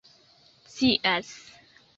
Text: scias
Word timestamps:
scias 0.73 1.31